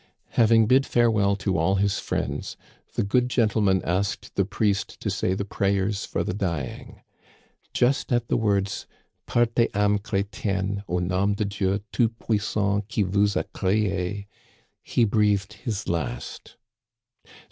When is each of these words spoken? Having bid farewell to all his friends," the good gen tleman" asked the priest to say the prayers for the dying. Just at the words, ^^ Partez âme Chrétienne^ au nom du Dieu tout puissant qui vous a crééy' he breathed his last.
Having 0.29 0.65
bid 0.65 0.87
farewell 0.87 1.35
to 1.35 1.59
all 1.59 1.75
his 1.75 1.99
friends," 1.99 2.57
the 2.95 3.03
good 3.03 3.29
gen 3.29 3.49
tleman" 3.49 3.83
asked 3.85 4.33
the 4.33 4.45
priest 4.45 4.99
to 4.99 5.11
say 5.11 5.35
the 5.35 5.45
prayers 5.45 6.05
for 6.05 6.23
the 6.23 6.33
dying. 6.33 7.01
Just 7.71 8.11
at 8.11 8.27
the 8.27 8.35
words, 8.35 8.87
^^ 9.27 9.31
Partez 9.31 9.69
âme 9.73 9.99
Chrétienne^ 9.99 10.83
au 10.89 10.97
nom 10.97 11.35
du 11.35 11.45
Dieu 11.45 11.81
tout 11.91 12.11
puissant 12.17 12.83
qui 12.91 13.03
vous 13.03 13.37
a 13.37 13.43
crééy' 13.43 14.25
he 14.81 15.03
breathed 15.03 15.53
his 15.65 15.87
last. 15.87 16.57